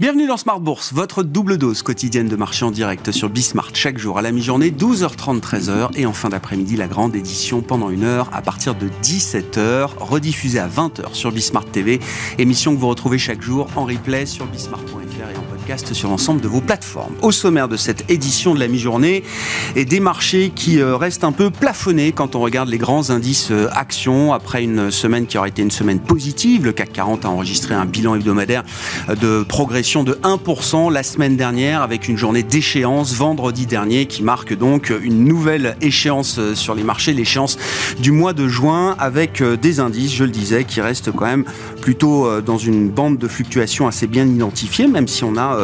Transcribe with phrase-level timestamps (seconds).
[0.00, 3.98] Bienvenue dans Smart Bourse, votre double dose quotidienne de marché en direct sur Bismart chaque
[3.98, 8.04] jour à la mi-journée, 12h30, 13h et en fin d'après-midi la grande édition pendant une
[8.04, 12.00] heure à partir de 17h, rediffusée à 20h sur Bismart TV,
[12.38, 15.39] émission que vous retrouvez chaque jour en replay sur bismart.fr
[15.78, 17.14] sur l'ensemble de vos plateformes.
[17.22, 19.22] Au sommaire de cette édition de la mi-journée
[19.76, 23.50] et des marchés qui euh, restent un peu plafonnés quand on regarde les grands indices
[23.52, 26.64] euh, actions après une semaine qui aurait été une semaine positive.
[26.64, 28.64] Le CAC 40 a enregistré un bilan hebdomadaire
[29.08, 34.24] euh, de progression de 1% la semaine dernière avec une journée d'échéance vendredi dernier qui
[34.24, 37.58] marque donc une nouvelle échéance sur les marchés, l'échéance
[38.00, 41.44] du mois de juin avec des indices, je le disais, qui restent quand même
[41.80, 45.59] plutôt dans une bande de fluctuation assez bien identifiée, même si on a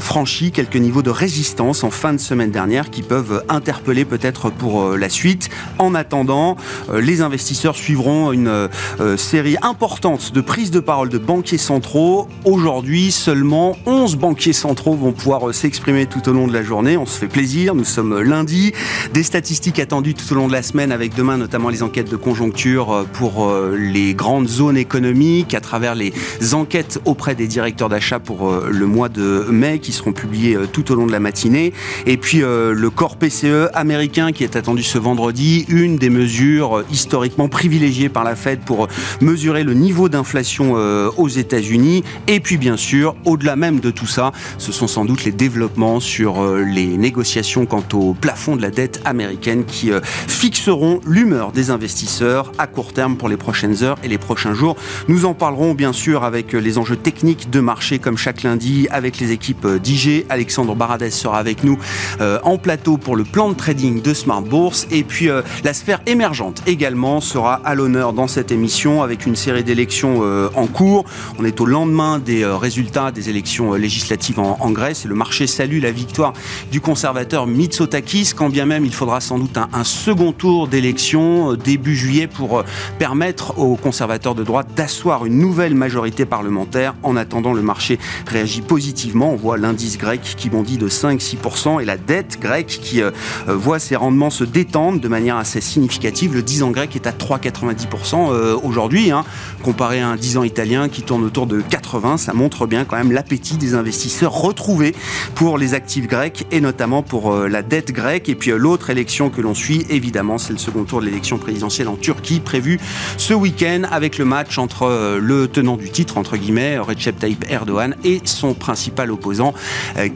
[0.00, 4.96] franchi quelques niveaux de résistance en fin de semaine dernière qui peuvent interpeller peut-être pour
[4.96, 5.48] la suite.
[5.78, 6.56] En attendant,
[6.92, 8.68] les investisseurs suivront une
[9.16, 12.28] série importante de prises de parole de banquiers centraux.
[12.44, 16.96] Aujourd'hui, seulement 11 banquiers centraux vont pouvoir euh, s'exprimer tout au long de la journée.
[16.96, 18.72] On se fait plaisir, nous sommes lundi.
[19.12, 22.16] Des statistiques attendues tout au long de la semaine avec demain notamment les enquêtes de
[22.16, 26.12] conjoncture euh, pour euh, les grandes zones économiques à travers les
[26.52, 30.94] enquêtes auprès des directeurs d'achat pour le mois de mai qui seront publiées tout au
[30.94, 31.72] long de la matinée.
[32.06, 37.48] Et puis le corps PCE américain qui est attendu ce vendredi, une des mesures historiquement
[37.48, 38.88] privilégiées par la Fed pour
[39.20, 40.74] mesurer le niveau d'inflation
[41.16, 42.04] aux États-Unis.
[42.26, 46.00] Et puis bien sûr, au-delà même de tout ça, ce sont sans doute les développements
[46.00, 51.52] sur euh, les négociations quant au plafond de la dette américaine qui euh, fixeront l'humeur
[51.52, 54.76] des investisseurs à court terme pour les prochaines heures et les prochains jours.
[55.08, 58.86] Nous en parlerons bien sûr avec euh, les enjeux techniques de marché comme chaque lundi
[58.90, 60.26] avec les équipes d'IG.
[60.28, 61.78] Alexandre Baradès sera avec nous
[62.20, 65.28] en plateau pour le plan de trading de Smart Bourse et puis
[65.64, 70.22] la sphère émergente également sera à l'honneur dans cette émission avec une série d'élections
[70.54, 71.04] en cours.
[71.38, 75.80] On est au lendemain des résultats des élections euh, législatives en, Grèce le marché salue
[75.80, 76.32] la victoire
[76.70, 81.56] du conservateur Mitsotakis, quand bien même il faudra sans doute un, second tour d'élection euh,
[81.56, 82.64] début juillet pour euh,
[82.98, 86.94] permettre aux conservateurs de droite d'asseoir une nouvelle majorité parlementaire.
[87.02, 89.05] En attendant, le marché réagit positivement.
[89.14, 93.00] On voit l'indice grec qui bondit de 5-6% et la dette grecque qui
[93.46, 96.34] voit ses rendements se détendre de manière assez significative.
[96.34, 99.24] Le 10 ans grec est à 3,90% aujourd'hui, hein,
[99.62, 102.16] comparé à un 10 ans italien qui tourne autour de 80.
[102.16, 104.94] Ça montre bien quand même l'appétit des investisseurs retrouvés
[105.34, 108.28] pour les actifs grecs et notamment pour euh, la dette grecque.
[108.28, 111.38] Et puis euh, l'autre élection que l'on suit, évidemment, c'est le second tour de l'élection
[111.38, 112.78] présidentielle en Turquie prévu
[113.16, 117.44] ce week-end avec le match entre euh, le tenant du titre, entre guillemets, Recep Tayyip
[117.48, 119.54] Erdogan et son principal opposant,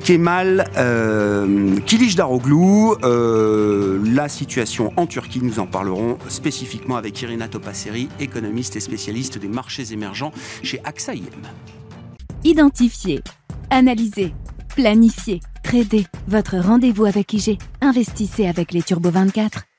[0.05, 2.97] Kemal euh, Kilicdaroglu.
[4.15, 9.49] la situation en Turquie, nous en parlerons spécifiquement avec Irina Topasseri, économiste et spécialiste des
[9.49, 10.33] marchés émergents
[10.63, 11.25] chez AXA IM.
[12.45, 13.21] Identifier,
[13.71, 14.33] analyser,
[14.75, 16.07] planifier, trader.
[16.29, 17.59] Votre rendez-vous avec IG.
[17.81, 19.70] Investissez avec les Turbo 24.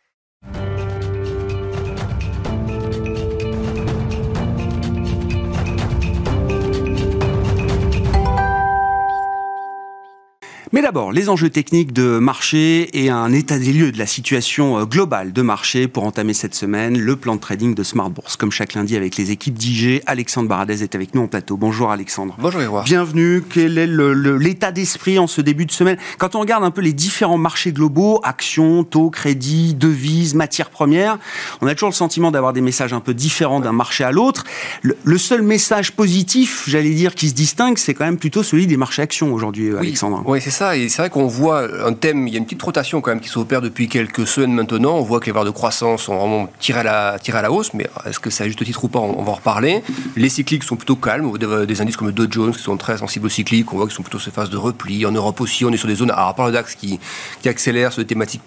[10.73, 14.79] Mais d'abord, les enjeux techniques de marché et un état des lieux de la situation
[14.79, 18.37] euh, globale de marché pour entamer cette semaine le plan de trading de Smart Bourse.
[18.37, 21.57] Comme chaque lundi avec les équipes d'IG, Alexandre Baradez est avec nous en plateau.
[21.57, 22.37] Bonjour Alexandre.
[22.39, 22.85] Bonjour Éroir.
[22.85, 23.43] Bienvenue.
[23.49, 25.97] Quel est l'état d'esprit en ce début de semaine?
[26.17, 31.19] Quand on regarde un peu les différents marchés globaux, actions, taux, crédit, devises, matières premières,
[31.59, 34.45] on a toujours le sentiment d'avoir des messages un peu différents d'un marché à l'autre.
[34.83, 38.77] Le, seul message positif, j'allais dire, qui se distingue, c'est quand même plutôt celui des
[38.77, 40.23] marchés actions aujourd'hui, Alexandre.
[40.25, 42.61] Oui, c'est ça et c'est vrai qu'on voit un thème, il y a une petite
[42.61, 44.95] rotation quand même qui s'opère depuis quelques semaines maintenant.
[44.97, 47.51] On voit que les valeurs de croissance sont vraiment tirées à la, tirées à la
[47.51, 49.81] hausse, mais est-ce que c'est à juste titre ou pas on, va en reparler.
[50.15, 53.25] Les cycliques sont plutôt calmes, des, indices comme le Dow Jones qui sont très sensibles
[53.25, 55.05] aux cycliques, on voit qu'ils sont plutôt sur phase de repli.
[55.05, 56.99] En Europe aussi, on est sur des zones, à part le DAX qui,
[57.41, 58.41] qui accélère sur des thématiques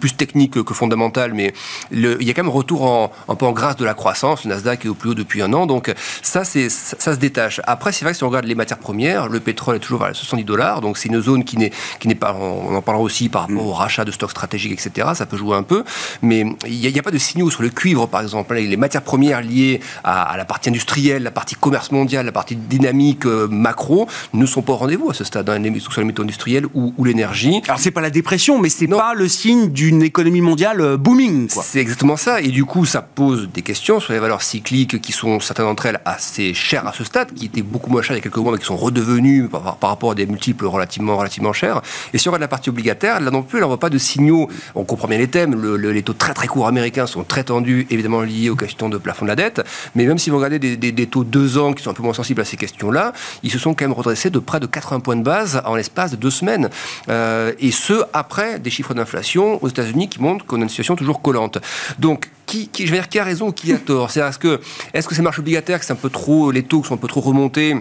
[0.00, 1.52] plus techniques que fondamentales, mais
[1.90, 4.44] il y a quand même retour en, un peu en grâce de la croissance.
[4.44, 5.92] Le Nasdaq est au plus haut depuis un an, donc
[6.22, 7.60] ça, c'est, ça, se détache.
[7.64, 10.14] Après, c'est vrai que si on regarde les matières premières, le pétrole est toujours à
[10.14, 13.28] 70 dollars, donc c'est une zone qui n'est, qui n'est pas, on en parlera aussi
[13.28, 15.08] par rapport au rachat de stocks stratégiques, etc.
[15.14, 15.84] Ça peut jouer un peu,
[16.22, 18.54] mais il n'y a, pas de signaux sur le cuivre, par exemple.
[18.54, 23.26] Les matières premières liées à, la partie industrielle, la partie commerce mondial, la partie dynamique
[23.26, 26.66] euh, macro ne sont pas au rendez-vous à ce stade, hein, sur les métaux industriels
[26.74, 27.60] ou, l'énergie.
[27.66, 31.48] Alors c'est pas la dépression, mais c'est pas le signe d'une économie mondiale euh, booming.
[31.50, 35.12] C'est exactement ça, et du coup ça pose des questions sur les valeurs cycliques qui
[35.12, 38.18] sont certaines d'entre elles assez chères à ce stade, qui étaient beaucoup moins chères il
[38.18, 41.16] y a quelques mois, mais qui sont redevenues par, par rapport à des multiples relativement
[41.24, 41.80] relativement cher.
[42.12, 44.48] Et si on regarde la partie obligataire, là non plus, elle n'envoie pas de signaux.
[44.74, 45.76] On comprend bien les thèmes.
[45.76, 49.24] les taux très très courts américains sont très tendus, évidemment liés aux questions de plafond
[49.24, 49.62] de la dette.
[49.94, 52.14] Mais même si vous regardez des, des, taux deux ans qui sont un peu moins
[52.14, 53.12] sensibles à ces questions-là,
[53.42, 56.10] ils se sont quand même redressés de près de 80 points de base en l'espace
[56.10, 56.70] de deux semaines.
[57.08, 60.96] Euh, et ce, après des chiffres d'inflation aux États-Unis qui montrent qu'on a une situation
[60.96, 61.58] toujours collante.
[61.98, 64.10] Donc, qui, je vais dire, qui a raison ou qui a tort?
[64.10, 64.60] C'est est-ce que,
[64.92, 67.08] est-ce que ces marchés obligataires, que un peu trop, les taux qui sont un peu
[67.08, 67.76] trop remontés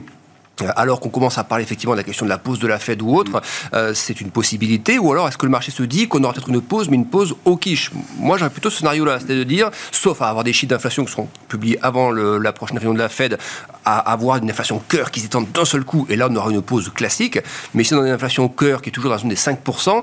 [0.76, 3.02] alors qu'on commence à parler effectivement de la question de la pause de la Fed
[3.02, 3.42] ou autre,
[3.74, 6.50] euh, c'est une possibilité Ou alors est-ce que le marché se dit qu'on aura peut-être
[6.50, 7.92] une pause, mais une pause au quiche?
[8.18, 11.12] Moi j'aurais plutôt ce scénario-là, c'est de dire, sauf à avoir des chiffres d'inflation qui
[11.12, 13.38] seront publiés avant la prochaine réunion de la Fed,
[13.86, 16.62] à avoir une inflation cœur qui s'étend d'un seul coup, et là on aura une
[16.62, 17.40] pause classique.
[17.74, 20.02] Mais si on a une inflation cœur qui est toujours dans zone des 5%,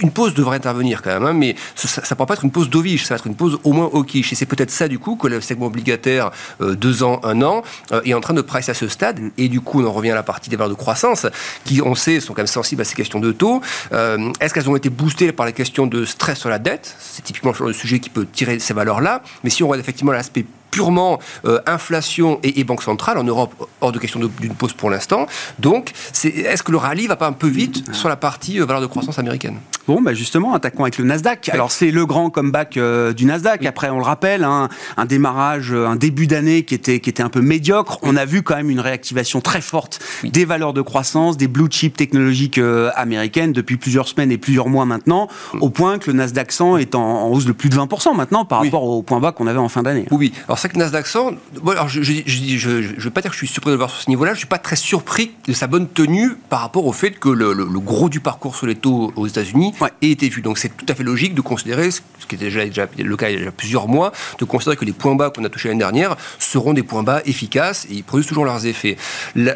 [0.00, 2.70] une pause devrait intervenir quand même, hein, mais ça ne pourra pas être une pause
[2.70, 4.32] d'ovige, ça va être une pause au moins quiche.
[4.32, 6.30] Et c'est peut-être ça du coup que le segment obligataire,
[6.60, 7.62] euh, deux ans, un an,
[8.04, 10.22] est en train de price à ce stade, et du coup on revient à la
[10.22, 11.26] partie des valeurs de croissance,
[11.64, 13.60] qui, on sait, sont quand même sensibles à ces questions de taux.
[13.92, 16.94] Euh, est-ce qu'elles ont été boostées par les questions de stress sur la dette?
[16.98, 19.22] C'est typiquement le sujet qui peut tirer ces valeurs-là.
[19.44, 23.92] Mais si on regarde effectivement l'aspect purement euh, inflation et, banque centrale en Europe, hors
[23.92, 25.26] de question d'une pause pour l'instant.
[25.58, 25.92] Donc,
[26.24, 28.86] est-ce que le rallye va pas un peu vite sur la partie euh, valeur de
[28.86, 29.56] croissance américaine?
[29.86, 31.48] Bon, bah justement, attaquons avec le Nasdaq.
[31.48, 33.64] Alors, c'est le grand comeback euh, du Nasdaq.
[33.64, 37.28] Après, on le rappelle, hein, un démarrage, un début d'année qui était, qui était un
[37.28, 37.98] peu médiocre.
[38.02, 41.68] On a vu quand même une réactivation très forte des valeurs de croissance, des blue
[41.68, 42.60] chips technologiques
[42.94, 45.28] américaines depuis plusieurs semaines et plusieurs mois maintenant,
[45.60, 48.62] au point que le Nasdaq 100 est en, hausse de plus de 20% maintenant par
[48.62, 50.06] rapport au point bas qu'on avait en fin d'année.
[50.10, 51.32] Oui, alors c'est que Nasdaq 100,
[51.68, 54.10] alors je ne veux pas dire que je suis surpris de le voir sur ce
[54.10, 57.12] niveau-là, je ne suis pas très surpris de sa bonne tenue par rapport au fait
[57.12, 59.72] que le, gros du parcours sur les taux aux États-Unis
[60.02, 60.42] ait été vu.
[60.42, 63.30] Donc c'est tout à fait logique de considérer, ce qui était déjà, déjà le cas
[63.30, 65.68] il y a déjà plusieurs mois, de considérer que les points bas qu'on a touchés
[65.68, 68.98] l'année dernière seront des points bas efficaces et ils produisent toujours leurs effets.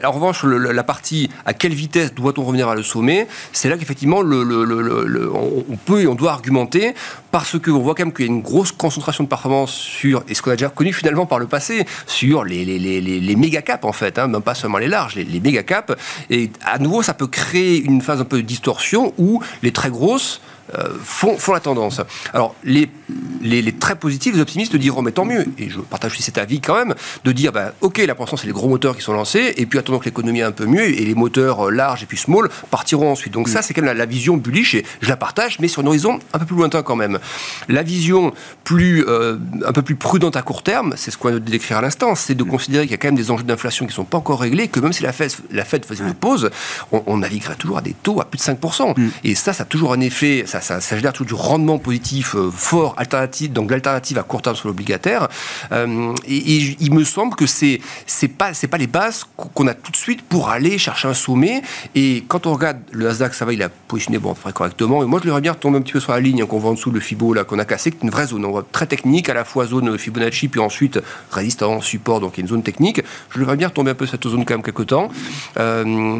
[0.04, 4.20] en revanche, la partie à quelle vitesse doit-on revenir à le sommet, c'est là qu'effectivement
[4.20, 6.94] on peut et on doit argumenter
[7.30, 10.34] parce qu'on voit quand même qu'il y a une grosse concentration de performance sur, et
[10.34, 13.62] ce qu'on a déjà connu finalement par le passé, sur les, les, les, les méga
[13.62, 15.94] caps en fait, hein, même pas seulement les larges, les, les méga caps.
[16.30, 19.90] Et à nouveau, ça peut créer une phase un peu de distorsion où les très
[19.90, 20.40] grosses
[21.02, 22.00] font, font, la tendance.
[22.32, 22.88] Alors, les,
[23.42, 26.60] les, très positifs, les optimistes diront, mais tant mieux, et je partage aussi cet avis
[26.60, 26.94] quand même,
[27.24, 29.78] de dire, bah, ok, la croissance, c'est les gros moteurs qui sont lancés, et puis
[29.78, 32.48] attendons que l'économie est un peu mieux, et les moteurs euh, larges et puis small
[32.70, 33.32] partiront ensuite.
[33.32, 35.86] Donc ça, c'est quand même la, vision bullish, et je la partage, mais sur un
[35.86, 37.18] horizon un peu plus lointain quand même.
[37.68, 38.32] La vision
[38.64, 41.78] plus, euh, un peu plus prudente à court terme, c'est ce qu'on vient de décrire
[41.78, 43.96] à l'instant, c'est de considérer qu'il y a quand même des enjeux d'inflation qui ne
[43.96, 46.50] sont pas encore réglés, que même si la Fed, la Fed faisait une pause,
[46.92, 48.98] on, on naviguerait toujours à des taux à plus de 5%.
[48.98, 49.10] Mm.
[49.24, 52.94] Et ça, ça a toujours un effet, ça, génère tout du rendement positif euh, fort,
[52.96, 55.28] alternatif, donc l'alternative à court terme sur l'obligataire.
[55.72, 59.92] Euh, et, il me semble que c'est c'est pas pas les bases qu'on a tout
[59.92, 61.62] de suite pour aller chercher un sommet.
[61.94, 65.02] Et quand on regarde le Nasdaq, ça va, il a positionné bon correctement.
[65.02, 66.70] Et moi, je le bien tomber un petit peu sur la ligne hein, qu'on voit
[66.70, 68.44] en dessous le Fibo qu'on a cassé, qui est une vraie zone.
[68.44, 70.98] On voit très technique, à la fois zone Fibonacci, puis ensuite
[71.30, 73.02] résistance, support, donc une zone technique.
[73.30, 75.08] Je le bien tomber un peu cette zone quand même quelque temps.
[75.58, 76.18] Euh,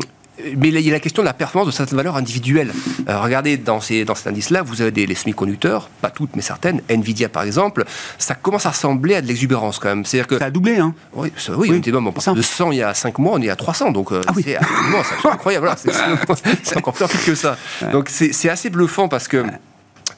[0.56, 2.72] mais il y a la question de la performance de certaines valeurs individuelles.
[3.08, 6.42] Euh, regardez, dans, ces, dans cet indice-là, vous avez des, les semi-conducteurs, pas toutes, mais
[6.42, 6.80] certaines.
[6.88, 7.84] Nvidia, par exemple,
[8.18, 10.04] ça commence à ressembler à de l'exubérance quand même.
[10.04, 10.38] C'est-à-dire que...
[10.38, 11.80] Ça a doublé, hein Oui, ça, oui, oui.
[11.80, 13.92] de 100 il y a 5 mois, on est à 300.
[13.92, 15.70] Donc, euh, ah c'est incroyable.
[16.62, 17.56] c'est encore plus rapide que ça.
[17.92, 19.44] Donc, c'est assez bluffant parce que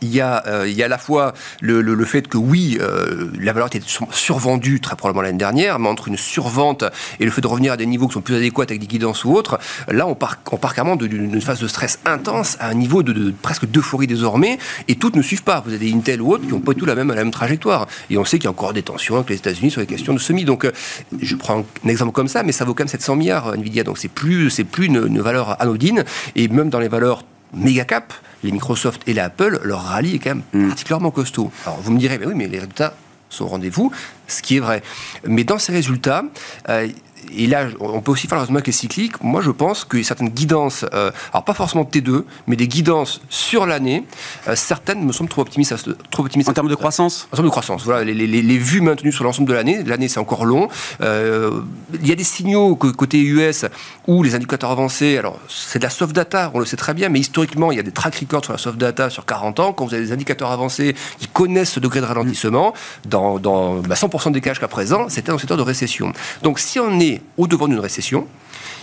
[0.03, 2.79] il y a, euh, il y a à la fois le, le, fait que oui,
[2.81, 6.85] euh, la valeur était survendue très probablement l'année dernière, mais entre une survente
[7.21, 9.25] et le fait de revenir à des niveaux qui sont plus adéquats avec des guidances
[9.25, 12.75] ou autres, là on part, on part carrément d'une phase de stress intense à un
[12.75, 15.63] niveau de, presque d'euphorie désormais, et toutes ne suivent pas.
[15.67, 17.87] Vous avez Intel ou autres qui n'ont pas tout la même, la même trajectoire.
[18.11, 20.15] Et on sait qu'il y a encore des tensions avec les États-Unis sur les questions
[20.15, 20.45] de semi.
[20.45, 20.73] Donc euh,
[21.21, 23.99] je prends un exemple comme ça, mais ça vaut quand même 700 milliards Nvidia, donc
[23.99, 27.25] c'est plus, plus une valeur anodine, et même dans les valeurs
[27.57, 28.13] méga cap,
[28.45, 30.69] les Microsoft et les Apple, leur rallye est quand même mm.
[30.69, 31.51] particulièrement costaud.
[31.65, 32.95] Alors vous me direz, mais oui, mais les résultats
[33.31, 33.91] sont au rendez-vous,
[34.29, 34.83] ce qui est vrai.
[35.25, 36.25] Mais dans ces résultats,
[36.69, 36.89] euh,
[37.35, 39.23] et là, on peut aussi faire le raisonnement avec les cycliques.
[39.23, 43.67] Moi, je pense que certaines guidances, euh, alors pas forcément T2, mais des guidances sur
[43.67, 44.05] l'année,
[44.49, 45.75] euh, certaines me semblent trop optimistes.
[46.11, 48.05] Trop optimistes en termes de croissance En termes de croissance, voilà.
[48.05, 50.69] Les, les, vues maintenues sur l'ensemble de l'année, l'année c'est encore long.
[51.01, 51.61] Euh,
[52.01, 53.67] il y a des signaux côté US
[54.07, 57.09] où les indicateurs avancés, alors c'est de la soft data, on le sait très bien,
[57.09, 59.73] mais historiquement, il y a des track records sur la soft data sur 40 ans.
[59.73, 62.73] Quand vous avez des indicateurs avancés qui connaissent ce degré de ralentissement,
[63.05, 66.13] dans, dans 100% bah, des cas jusqu'à présent, c'était un secteur de récession.
[66.43, 68.27] Donc si on est au devant d'une récession,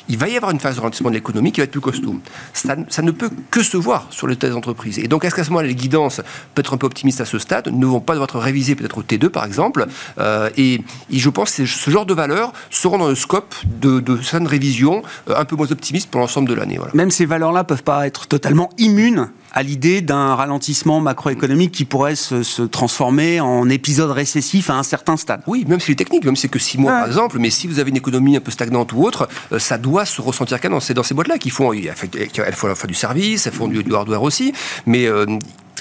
[0.09, 2.19] il va y avoir une phase de ralentissement de l'économie qui va être plus costaud.
[2.53, 4.99] Ça, ne peut que se voir sur les des entreprises.
[4.99, 6.21] Et donc, est-ce qu'à ce moment-là, les guidances,
[6.53, 9.03] peut-être un peu optimistes à ce stade, ne vont pas devoir être révisées peut-être au
[9.03, 9.85] T2, par exemple
[10.19, 14.21] euh, et, je pense que ce genre de valeurs seront dans le scope de, de
[14.21, 16.79] certaines révisions euh, un peu moins optimistes pour l'ensemble de l'année.
[16.93, 22.15] Même ces valeurs-là peuvent pas être totalement immunes à l'idée d'un ralentissement macroéconomique qui pourrait
[22.15, 25.41] se, transformer en épisode récessif à un certain stade.
[25.47, 27.67] Oui, même si les techniques, même si c'est que six mois par exemple, mais si
[27.67, 30.69] vous avez une économie un peu stagnante ou autre, euh, ça doit se ressentir quand
[30.69, 31.93] même dans ces, dans ces boîtes-là qui font, elles
[32.53, 34.53] font, du service, elles font du, hardware aussi,
[34.85, 35.25] mais euh,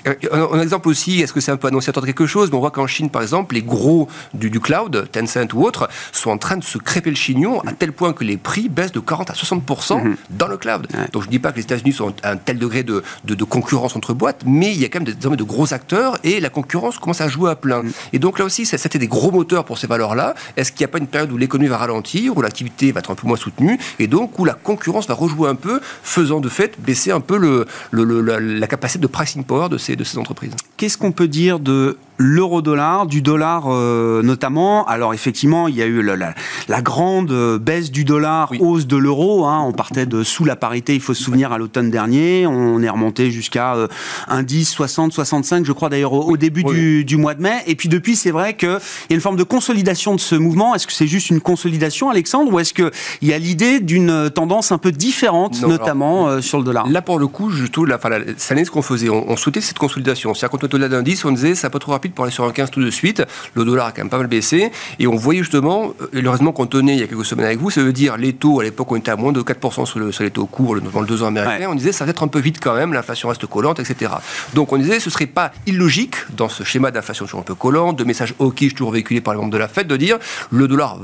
[0.07, 2.51] un, exemple aussi, est-ce que c'est un peu annonciateur de quelque chose?
[2.51, 6.31] Mais on voit qu'en Chine, par exemple, les gros du, cloud, Tencent ou autres, sont
[6.31, 9.01] en train de se crêper le chignon à tel point que les prix baissent de
[9.01, 10.17] 40 à 60% mhm.
[10.31, 10.87] dans le cloud.
[11.13, 13.03] Donc je ne dis pas que les États-Unis sont à un tel degré de,
[13.49, 16.49] concurrence entre boîtes, mais il y a quand même désormais de gros acteurs et la
[16.49, 17.83] concurrence commence à jouer à plein.
[17.83, 17.93] Mhm.
[18.13, 20.35] Et donc là aussi, c'était des gros moteurs pour ces valeurs-là.
[20.57, 23.11] Est-ce qu'il n'y a pas une période où l'économie va ralentir, où l'activité va être
[23.11, 26.49] un peu moins soutenue, et donc où la concurrence va rejouer un peu, faisant de
[26.49, 30.53] fait baisser un peu le, la capacité de pricing power de ces, de ces entreprises
[30.77, 34.87] Qu'est-ce qu'on peut dire de l'euro-dollar, du dollar euh, notamment?
[34.87, 39.45] Alors effectivement, il y a eu la, grande euh, baisse du dollar, hausse de l'euro.
[39.45, 39.63] Hein.
[39.65, 42.47] On partait de sous la parité, il faut se souvenir, à l'automne dernier.
[42.47, 43.89] On est remonté jusqu'à euh,
[44.29, 46.65] un 10, 60, 65, je crois d'ailleurs au, début
[47.05, 47.63] du, mois de mai.
[47.67, 48.73] Et puis depuis, c'est vrai qu'il y
[49.13, 50.75] a une forme de consolidation de ce mouvement.
[50.75, 52.91] Est-ce que c'est juste une consolidation, Alexandre, ou est-ce qu'il
[53.23, 56.89] y a l'idée d'une tendance un peu différente, notamment sur le dollar?
[56.89, 59.09] Là, pour le coup, je trouve, la, enfin, ce qu'on faisait.
[59.09, 60.33] On, souhaitait cette consolidation.
[60.33, 62.45] C'est-à-dire qu'on était au-delà d'un 10, on disait, ça pas trop rapide pour aller sur
[62.45, 63.23] un 15 tout de suite.
[63.55, 64.71] Le dollar a quand même pas mal baissé.
[64.99, 67.59] Et on voyait justement, et le raisonnement qu'on tenait il y a quelques semaines avec
[67.59, 69.99] vous, ça veut dire les taux, à l'époque, on était à moins de 4% sur,
[69.99, 71.69] le, sur les taux courts, dans le 2 ans américain.
[71.69, 74.12] On disait, ça va être un peu vite quand même, l'inflation reste collante, etc.
[74.55, 77.97] Donc on disait, ce serait pas illogique, dans ce schéma d'inflation toujours un peu collante,
[77.97, 80.19] de messages hawkish toujours véhiculés par les membres de la Fed, de dire
[80.51, 80.99] le dollar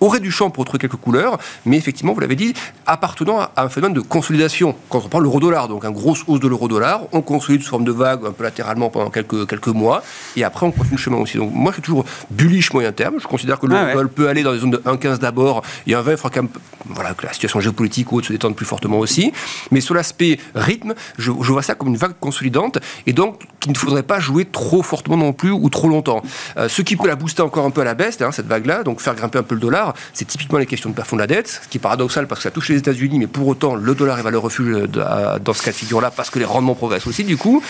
[0.00, 2.54] aurait du champ pour trouver quelques couleurs, mais effectivement, vous l'avez dit,
[2.86, 4.74] appartenant à un phénomène de consolidation.
[4.88, 7.92] Quand on parle l'euro-dollar, donc une grosse hausse de l'euro-dollar, on consolide sous forme de
[7.92, 10.02] vague un peu latéralement pendant quelques, quelques mois,
[10.36, 11.38] et après on continue le chemin aussi.
[11.38, 13.16] Donc moi, je suis toujours bullish moyen terme.
[13.18, 16.02] Je considère que le ah peut aller dans les zones de 1,15 d'abord, et un
[16.02, 16.50] 20, il faudra quand même
[16.86, 19.32] voilà, que la situation géopolitique ou autre se détende plus fortement aussi.
[19.70, 23.76] Mais sur l'aspect rythme, je, vois ça comme une vague consolidante, et donc qu'il ne
[23.76, 26.22] faudrait pas jouer trop fortement non plus ou trop longtemps.
[26.56, 28.82] Euh, ce qui peut la booster encore un peu à la baisse, hein, cette vague-là,
[28.82, 31.26] donc faire grimper un peu le dollar, c'est typiquement les questions de plafond de la
[31.26, 33.94] dette, ce qui est paradoxal parce que ça touche les États-Unis, mais pour autant, le
[33.94, 37.24] dollar est valeur refuge dans ce cas de figure-là parce que les rendements progressent aussi,
[37.24, 37.62] du coup.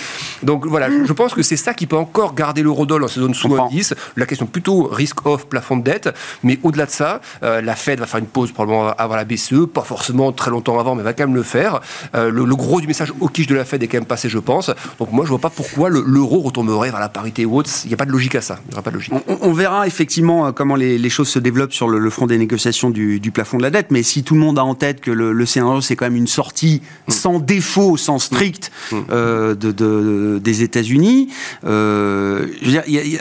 [0.42, 3.34] Donc voilà, je pense que c'est ça qui peut encore garder l'euro-dollar dans ces zones
[3.34, 3.94] sous 10.
[4.16, 6.10] La question plutôt risk-off, plafond de dette,
[6.42, 9.66] mais au-delà de ça, euh, la Fed va faire une pause probablement avant la BCE,
[9.72, 11.80] pas forcément très longtemps avant, mais va quand même le faire.
[12.14, 14.38] Euh, le, gros du message au quiche de la Fed est quand même passé, je
[14.38, 14.70] pense.
[14.98, 17.70] Donc moi, je vois pas pourquoi l'euro retomberait vers la parité ou autre.
[17.84, 18.58] Il n'y a pas de logique à ça.
[18.66, 19.12] Il n'y aura pas de logique.
[19.26, 23.20] On, verra effectivement euh, comment les, choses se développent sur le front des négociations du,
[23.32, 25.80] plafond de la dette, mais si tout le monde a en tête que le, scénario,
[25.80, 27.12] c'est quand même une sortie mm.
[27.12, 28.96] sans défaut, sans strict mm.
[28.96, 29.04] Mm.
[29.10, 31.28] euh, de, des États-Unis,
[31.64, 32.46] euh,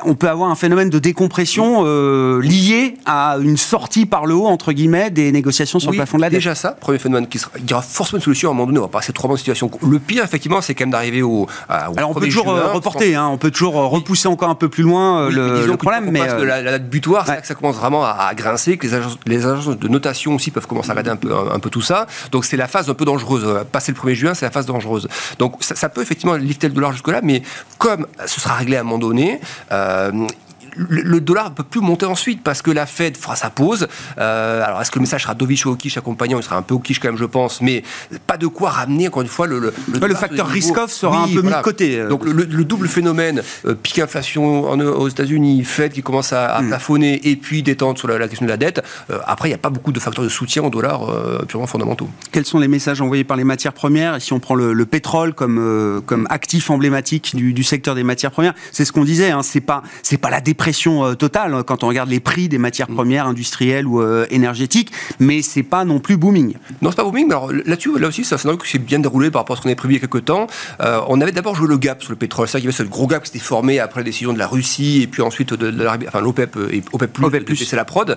[0.04, 4.48] on peut avoir un phénomène de décompression euh, lié à une sortie par le haut,
[4.48, 6.40] entre guillemets, des négociations sur le plafond de la dette.
[6.40, 8.68] Déjà ça, premier phénomène qui sera, il y aura forcément une solution à un moment
[8.68, 9.70] donné, on va passer trois mois de situation.
[9.88, 13.38] Le pire, effectivement, c'est quand même d'arriver au, Alors on peut toujours reporter, hein, on
[13.38, 16.26] peut toujours repousser encore un peu plus loin le, problème, mais...
[16.46, 20.36] la, date butoir, c'est que ça commence vraiment à, à grincer, les agences de notation
[20.36, 22.08] aussi peuvent commencer à regarder un peu, un, peu tout ça.
[22.32, 23.66] Donc c'est la phase un peu dangereuse.
[23.72, 25.08] Passer le 1er juin, c'est la phase dangereuse.
[25.38, 27.42] Donc ça, peut effectivement lifter le dollar jusque-là, mais
[27.78, 29.40] comme ce sera réglé à un moment donné,
[29.72, 30.28] euh,
[30.76, 33.88] le, dollar ne peut plus monter ensuite parce que la Fed fera sa pause.
[34.18, 36.40] Euh, alors, est-ce que le message sera dovish ou hawkish accompagnant?
[36.40, 37.84] Il sera un peu hawkish quand même, je pense, mais
[38.28, 39.60] pas de quoi ramener, encore une fois, le.
[39.60, 42.00] Le, facteur risk-off sera un peu mis de côté.
[42.00, 42.10] Euh.
[42.10, 46.68] Donc, le, double phénomène, euh, pic inflation aux États-Unis, Fed qui commence à, hmm.
[46.68, 48.82] plafonner et puis détente sur la, question de la dette.
[49.26, 51.02] après, il n'y a pas beaucoup de facteurs de soutien au dollar
[51.48, 52.10] purement fondamentaux.
[52.32, 54.16] Quels sont les messages envoyés par les matières premières?
[54.16, 58.54] Et si on prend le, pétrole comme, comme actif emblématique du, secteur des matières premières,
[58.72, 59.84] c'est ce qu'on disait, hein, c'est pas,
[60.22, 62.96] pas la dépression euh, totale hein, quand on regarde les prix des matières mm.
[62.96, 66.56] premières industrielles ou euh, énergétiques, mais c'est pas non plus booming.
[66.82, 69.32] Non, c'est pas booming, mais alors là-dessus, là aussi, ça c'est que c'est bien déroulé
[69.32, 70.48] par rapport à ce qu'on avait prévu il y a quelques temps.
[70.82, 72.48] Euh, on avait d'abord joué le gap sur le pétrole.
[72.48, 74.48] C'est qu'il y avait ce gros gap qui s'était formé après la décision de la
[74.48, 78.16] Russie et puis ensuite de, enfin l'OPEP et OPEP plus, c'est la prod.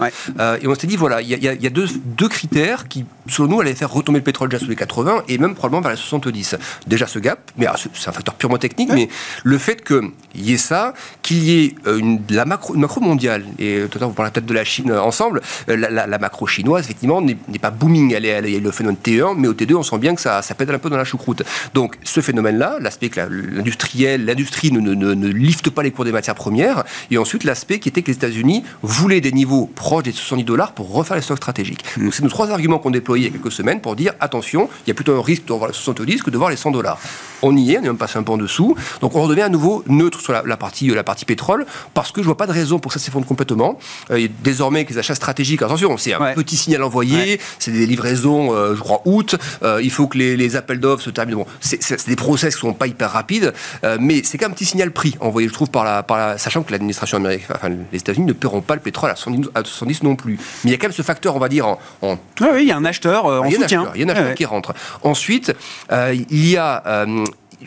[0.60, 3.74] et on s'était dit, voilà, il y a, deux, deux, critères qui, selon nous, allaient
[3.74, 6.56] faire retomber le pétrole déjà sous les 80 et même probablement vers les 70.
[6.88, 9.08] Déjà ce gap, mais c'est un facteur purement technique, mais
[9.44, 13.44] le fait qu'il y ait ça, qu'il qu'il y ait une, la macro, macro mondiale,
[13.58, 17.20] et tout à l'heure vous parlez peut-être de la Chine ensemble, la, macro chinoise, effectivement,
[17.20, 18.12] n'est pas booming.
[18.14, 20.42] Elle est, elle est, le phénomène T1, mais au T2, on sent bien que ça,
[20.42, 21.42] ça pédale un peu dans la choucroute.
[21.74, 26.12] Donc, ce phénomène-là, l'aspect que l'industriel, l'industrie ne, ne, ne, lifte pas les cours des
[26.12, 30.12] matières premières, et ensuite l'aspect qui était que les États-Unis voulaient des niveaux proches des
[30.12, 31.84] 70 dollars pour refaire les stocks stratégiques.
[31.96, 32.04] Mm.
[32.04, 34.68] Donc, c'est nos trois arguments qu'on déployait il y a quelques semaines pour dire attention,
[34.86, 36.70] il y a plutôt un risque de voir les 70 que de voir les 100
[36.70, 36.98] dollars.
[37.42, 38.76] On y est, on est même passé un peu en dessous.
[39.00, 42.26] Donc, on redevient à nouveau neutre sur la, partie, la partie pétrole, parce que je
[42.26, 43.78] vois pas de raison pour que ça s'effondre complètement.
[44.10, 48.54] Euh, désormais, que les achats stratégiques, attention, c'est un petit signal envoyé, c'est des livraisons,
[48.54, 51.38] euh, je crois, août, euh, il faut que les, appels d'offres se terminent.
[51.38, 53.52] Bon, c'est des process qui sont pas hyper rapides,
[54.00, 56.62] mais c'est quand même un petit signal pris envoyé, je trouve, par la, par sachant
[56.62, 60.38] que l'administration américaine, enfin, les États-Unis ne paieront pas le pétrole à 70, non plus.
[60.64, 61.66] Mais il y a quand même ce facteur, on va dire,
[62.02, 62.18] en.
[62.40, 63.90] oui, il y a un acheteur en soutien.
[63.94, 64.74] il y a un acheteur qui rentre.
[65.02, 65.54] Ensuite,
[65.90, 67.06] il y a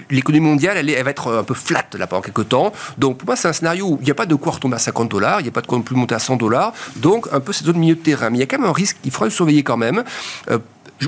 [0.09, 2.73] l'économie mondiale, elle, va être un peu flat là pendant quelques temps.
[2.97, 4.79] Donc pour moi, c'est un scénario où il n'y a pas de quoi retomber à
[4.79, 6.73] 50 dollars, il n'y a pas de quoi non plus monter à 100 dollars.
[6.97, 8.29] Donc un peu cette zone milieu de terrain.
[8.29, 10.03] Mais il y a quand même un risque qu'il faudra surveiller quand même.
[10.49, 10.59] Euh,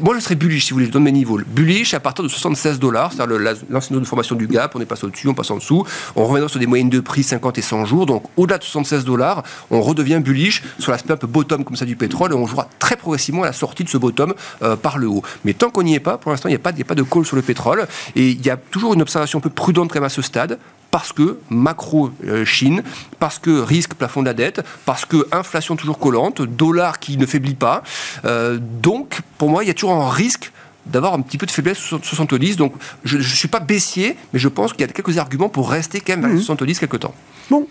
[0.02, 1.40] moi, je serais bullish, si vous voulez, je donne mes niveaux.
[1.48, 5.30] Bullish à partir de 76 dollars, c'est-à-dire de formation du gap, on est passé au-dessus,
[5.30, 5.86] on passe en dessous.
[6.16, 8.06] On reviendra sur des moyennes de prix 50 et 100 jours.
[8.06, 11.86] Donc, au-delà de 76 dollars, on redevient bullish sur l'aspect un peu bottom comme ça
[11.86, 14.98] du pétrole et on jouera très progressivement à la sortie de ce bottom euh, par
[14.98, 15.24] le haut.
[15.46, 17.26] Mais tant qu'on n'y est pas, pour l'instant, il n'y a, a pas de call
[17.26, 20.04] sur le pétrole et il y a toujours une observation un peu prudente quand même
[20.04, 20.60] à ce stade
[20.92, 22.84] parce que macro euh, Chine,
[23.20, 27.26] parce que risque plafond de la dette, parce que inflation toujours collante, dollar qui ne
[27.26, 27.84] faiblit pas.
[28.26, 30.52] Euh, donc, pour moi, il y a toujours un risque
[30.86, 32.56] d'avoir un petit peu de faiblesse sur 70.
[32.56, 35.70] Donc, je ne suis pas baissier, mais je pense qu'il y a quelques arguments pour
[35.70, 36.80] rester quand même à 70 mmh.
[36.80, 37.16] quelques temps.
[37.50, 37.68] Bon,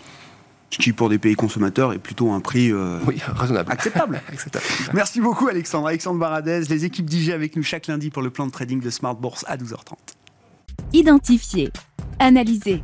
[0.69, 2.99] ce qui pour des pays consommateurs est plutôt un prix euh,
[3.35, 3.71] raisonnable.
[3.73, 4.21] Acceptable.
[4.93, 5.87] Merci beaucoup Alexandre.
[5.87, 8.89] Alexandre Baradez, les équipes d'IG avec nous chaque lundi pour le plan de trading de
[8.89, 9.95] Smart Bourse à 12h30.
[10.93, 11.71] Identifier,
[12.19, 12.83] analyser,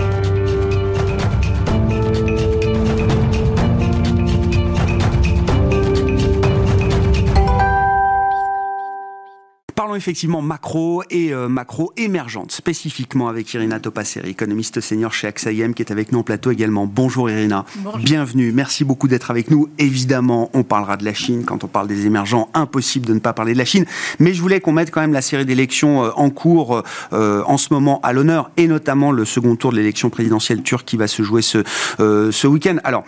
[9.91, 15.51] Parlons effectivement macro et euh, macro émergente, spécifiquement avec Irina Topasseri, économiste senior chez AXA
[15.51, 16.85] IM, qui est avec nous en plateau également.
[16.85, 17.65] Bonjour Irina,
[17.97, 19.67] bienvenue, merci beaucoup d'être avec nous.
[19.79, 23.33] Évidemment, on parlera de la Chine quand on parle des émergents, impossible de ne pas
[23.33, 23.85] parler de la Chine,
[24.19, 27.57] mais je voulais qu'on mette quand même la série d'élections euh, en cours euh, en
[27.57, 31.09] ce moment à l'honneur, et notamment le second tour de l'élection présidentielle turque qui va
[31.09, 31.65] se jouer ce,
[31.97, 32.77] ce week-end.
[32.85, 33.03] Alors,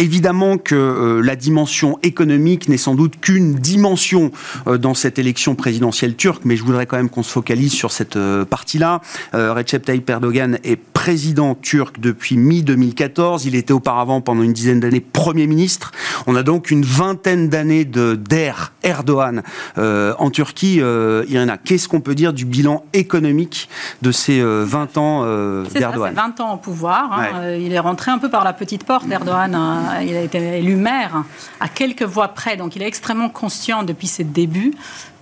[0.00, 4.30] Évidemment que euh, la dimension économique n'est sans doute qu'une dimension
[4.68, 7.90] euh, dans cette élection présidentielle turque, mais je voudrais quand même qu'on se focalise sur
[7.90, 9.00] cette euh, partie-là.
[9.32, 13.42] Recep Tayyip Erdogan est président turc depuis mi-2014.
[13.44, 15.90] Il était auparavant, pendant une dizaine d'années, Premier ministre.
[16.28, 19.42] On a donc une vingtaine d'années d'ère Erdogan
[19.76, 20.76] en Turquie.
[20.76, 23.68] Irina, qu'est-ce qu'on peut dire du bilan économique
[24.02, 25.22] de ces 20 ans
[25.74, 26.14] d'Erdogan?
[26.14, 27.12] 20 ans au pouvoir.
[27.12, 27.54] Hein.
[27.58, 30.76] Il est rentré un peu par la petite porte, Erdogan hein il a été élu
[30.76, 31.24] maire
[31.60, 34.72] à quelques voix près, donc il est extrêmement conscient depuis ses débuts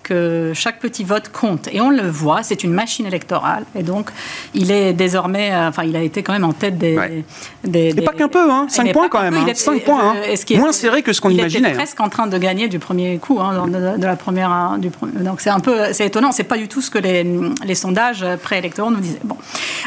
[0.06, 1.68] que chaque petit vote compte.
[1.72, 3.64] Et on le voit, c'est une machine électorale.
[3.74, 4.10] Et donc,
[4.54, 7.24] il est désormais, euh, enfin, il a été quand même en tête des.
[7.64, 9.34] des, pas qu'un peu, hein, 5 points quand même.
[9.34, 10.14] Hein, 5 points, hein.
[10.28, 11.68] Euh, moins serré que ce qu'on imaginait.
[11.68, 14.50] Il était presque en train de gagner du premier coup, hein, de, la première.
[14.50, 16.30] Hein, du, donc, c'est un peu, c'est étonnant.
[16.30, 17.26] C'est pas du tout ce que les,
[17.64, 19.20] les sondages préélectoraux nous disaient.
[19.24, 19.36] Bon,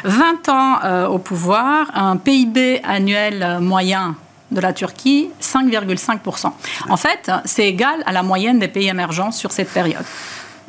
[0.04, 4.16] 20 ans euh, au pouvoir, un PIB annuel moyen
[4.52, 6.52] de la Turquie, 5,5%.
[6.90, 10.06] En fait, c'est égal à la moyenne des pays émergents sur cette période.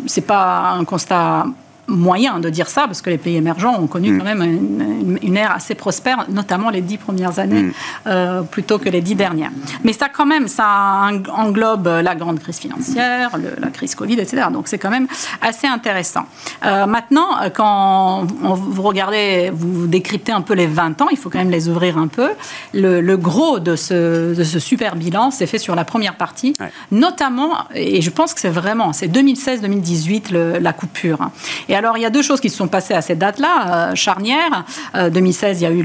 [0.07, 1.47] Ce n'est pas un constat
[1.91, 4.19] moyen de dire ça, parce que les pays émergents ont connu mm.
[4.19, 7.73] quand même une, ère assez prospère, notamment les dix premières années, mm.
[8.07, 9.51] euh, plutôt que les dix dernières.
[9.85, 14.45] Mais ça, quand même, ça englobe la grande crise financière, la crise Covid, etc.
[14.53, 15.09] Donc c'est quand même
[15.43, 16.25] assez intéressant.
[16.65, 21.39] Euh, maintenant, quand vous regardez, vous décryptez un peu les 20 ans, il faut quand
[21.39, 22.31] même les ouvrir un peu.
[22.73, 26.55] Le, gros de ce, de ce, super bilan, c'est fait sur la première partie,
[26.91, 31.31] notamment, et je pense que c'est vraiment, c'est 2016-2018, la coupure.
[31.69, 33.95] Et alors, il y a deux choses qui se sont passées à cette date-là, euh,
[33.95, 34.67] charnière.
[34.95, 35.83] 2016, euh, il y a eu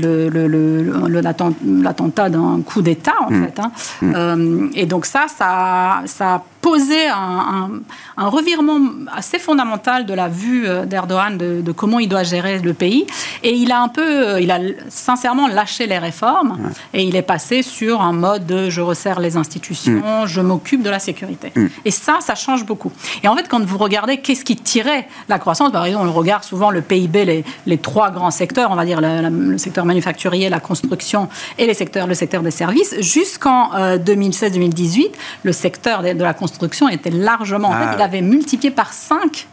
[1.82, 3.46] l'attentat d'un coup d'État, en mmh.
[3.46, 3.60] fait.
[3.62, 3.72] Hein.
[4.02, 4.14] Mmh.
[4.14, 7.82] Euh, et donc ça, ça, ça poser un,
[8.18, 8.80] revirement
[9.14, 13.06] assez fondamental de la vue euh, d'Erdogan de, comment il doit gérer le pays.
[13.44, 17.22] Et il a un peu, euh, il a sincèrement lâché les réformes et il est
[17.22, 20.26] passé sur un mode de je resserre les institutions, mm.
[20.26, 21.52] je m'occupe de la sécurité.
[21.56, 21.68] Mm.
[21.86, 22.92] Et ça, ça change beaucoup.
[23.22, 26.44] Et en fait, quand vous regardez qu'est-ce qui tirait la croissance, par exemple, on regarde
[26.44, 30.60] souvent le PIB, les, les trois grands secteurs, on va dire le, secteur manufacturier, la
[30.60, 32.96] construction et les secteurs, le secteur des services.
[33.02, 35.10] Jusqu'en 2016-2018, euh,
[35.44, 36.55] le secteur de, de la construction
[36.92, 37.70] était largement.
[37.70, 39.48] En fait, ah il avait multiplié par 5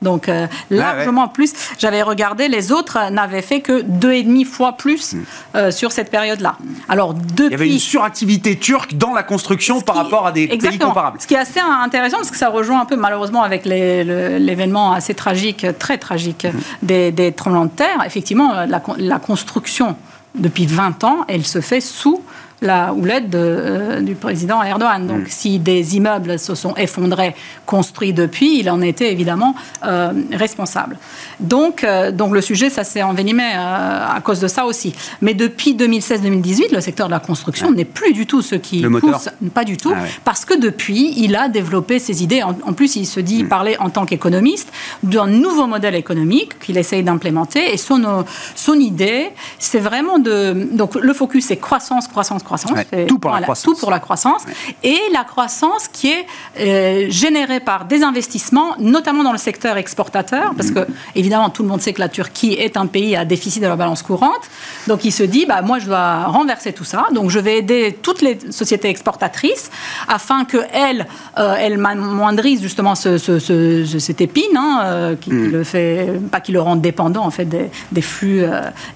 [0.00, 1.52] Donc euh, largement plus.
[1.78, 5.22] J'avais regardé, les autres n'avaient fait que deux et demi fois plus hmm.
[5.54, 6.56] euh, sur cette période-là.
[6.88, 10.48] Alors depuis, il y avait une suractivité turque dans la construction par rapport à des
[10.48, 11.20] pays comparables.
[11.20, 15.14] Ce qui est assez intéressant parce que ça rejoint un peu malheureusement avec l'événement assez
[15.14, 16.58] tragique, très tragique hmm.
[16.82, 18.02] des, des, tremblements de terre.
[18.04, 19.96] Effectivement, la, la construction
[20.34, 22.22] depuis 20 ans, elle se fait sous
[22.62, 25.06] la houlette euh, du président Erdogan.
[25.06, 25.28] Donc, mm.
[25.28, 27.34] si des immeubles se sont effondrés,
[27.66, 30.96] construits depuis, il en était évidemment euh, responsable.
[31.42, 34.94] Donc, euh, donc, le sujet, ça s'est envenimé à cause de ça aussi.
[35.20, 38.90] Mais depuis 2016-2018, le secteur de la construction n'est plus du tout ce qui le
[39.00, 42.42] pousse, pas du tout, ah parce que depuis, il a développé ses idées.
[42.42, 43.48] En, plus, il se dit mm.
[43.48, 47.72] parler en tant qu'économiste d'un nouveau modèle économique qu'il essaye d'implémenter.
[47.72, 48.24] Et son,
[48.54, 50.68] son idée, c'est vraiment de.
[50.72, 52.72] Donc, le focus, c'est croissance, croissance, croissance
[53.08, 53.64] tout pour la croissance.
[53.64, 54.42] Tout pour la croissance.
[54.82, 56.26] Et la croissance qui est
[56.58, 61.68] euh, générée par des investissements, notamment dans le secteur exportateur, parce que évidemment tout le
[61.68, 64.42] monde sait que la Turquie est un pays à déficit de la balance courante.
[64.86, 67.06] Donc il se dit, bah, moi je dois renverser tout ça.
[67.12, 69.70] Donc je vais aider toutes les sociétés exportatrices
[70.08, 71.06] afin qu'elles
[71.38, 75.50] euh, elles moindrissent justement ce, cette épine, hein, euh, qui, mm.
[75.50, 78.44] le fait, pas qui le rend dépendant en fait des, flux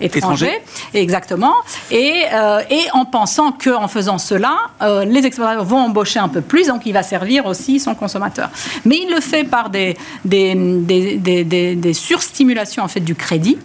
[0.01, 0.62] étrangers.
[0.94, 1.55] Exactement.
[1.90, 2.25] Et,
[2.70, 6.83] et en pensant qu'en faisant cela, euh, les exportateurs vont embaucher un peu plus, donc
[6.87, 8.51] il va servir aussi son consommateur.
[8.85, 11.94] Mais il le fait par des, des, des, des
[12.26, 13.58] surstimulations en fait, du crédit.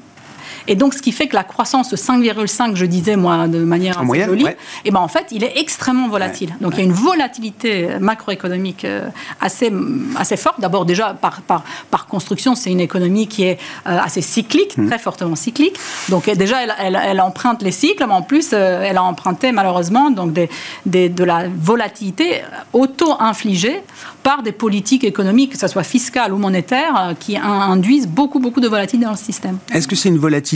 [0.67, 3.99] Et donc, ce qui fait que la croissance de 5,5, je disais, moi, de manière
[3.99, 6.55] assez jolie, et eh ben, en fait, il est extrêmement volatile.
[6.61, 9.07] Donc, il y a une volatilité macroéconomique euh,
[9.39, 9.71] assez,
[10.15, 10.59] assez forte.
[10.59, 14.87] D'abord, déjà, par, par, par construction, c'est une économie qui est euh, assez cyclique, mmh.
[14.87, 15.77] très fortement cyclique.
[16.09, 20.11] Donc, déjà, elle, elle, emprunte les cycles, mais en plus, euh, elle a emprunté, malheureusement,
[20.11, 20.49] donc des,
[20.85, 22.41] des, de la volatilité
[22.73, 23.81] auto-infligée
[24.23, 28.67] par des politiques économiques, que ce soit fiscales ou monétaires, qui induisent beaucoup, beaucoup de
[28.67, 29.57] volatilité dans le système.
[29.73, 30.50] Est-ce que c'est une volatilité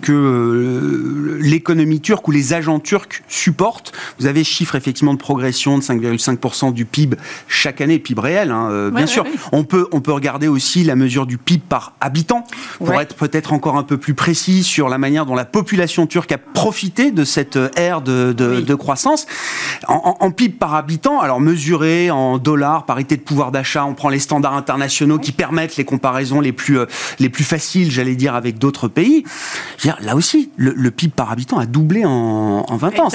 [0.00, 3.92] que euh, l'économie turque ou les agents turcs supportent.
[4.18, 8.68] Vous avez chiffre effectivement de progression de 5,5% du PIB chaque année, PIB réel, hein,
[8.70, 9.24] euh, bien sûr.
[9.52, 12.44] On, peut, on peut regarder aussi la mesure du PIB par habitant,
[12.78, 16.32] pour être peut-être encore un peu plus précis sur la manière dont la population turque
[16.32, 19.26] a profité de cette euh, ère de, de, croissance.
[19.86, 24.08] En, en, PIB par habitant, alors mesuré en dollars, parité de pouvoir d'achat, on prend
[24.08, 26.78] les standards internationaux qui permettent les comparaisons les plus,
[27.18, 29.24] les plus faciles, j'allais dire, avec d'autres pays
[30.00, 33.08] là aussi, le, PIB par habitant a doublé en, 20 ans.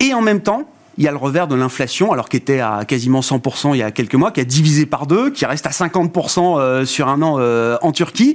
[0.00, 2.84] et en même temps, il y a le revers de l'inflation, alors qu'il était à
[2.86, 5.70] quasiment 100% il y a quelques mois, qui a divisé par deux, qui reste à
[5.70, 8.34] 50% euh, sur un an euh, en Turquie.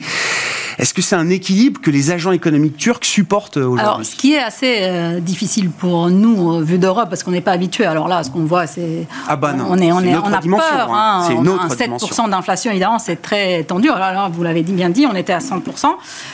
[0.78, 4.34] Est-ce que c'est un équilibre que les agents économiques turcs supportent aujourd'hui Alors, ce qui
[4.34, 7.86] est assez euh, difficile pour nous, vu d'Europe, parce qu'on n'est pas habitué.
[7.86, 9.08] Alors là, ce qu'on voit, c'est.
[9.28, 9.66] Ah bah non.
[9.70, 10.94] On, est, on, est, on a peur.
[10.94, 11.26] Hein.
[11.28, 13.90] C'est une autre 7% d'inflation, évidemment, c'est très tendu.
[13.90, 15.62] Alors là, vous l'avez bien dit, on était à 100%.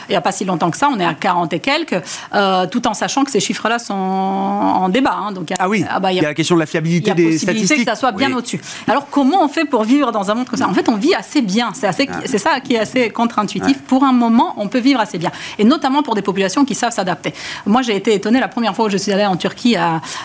[0.08, 2.00] Il n'y a pas si longtemps que ça, on est à 40 et quelques,
[2.34, 5.16] euh, tout en sachant que ces chiffres-là sont en débat.
[5.20, 5.32] Hein.
[5.32, 7.78] Donc, ah oui, ah bah, il y, a la question de la fiabilité des statistiques.
[7.78, 8.60] que ça soit bien au-dessus.
[8.88, 10.68] Alors, comment on fait pour vivre dans un monde comme ça?
[10.68, 11.70] En fait, on vit assez bien.
[11.74, 12.38] C'est ah.
[12.38, 13.82] ça qui est assez contre-intuitif.
[13.82, 15.30] Pour un moment, on peut vivre assez bien.
[15.58, 17.34] Et notamment pour des populations qui savent s'adapter.
[17.66, 19.76] Moi, j'ai été étonnée la première fois que je suis allée en Turquie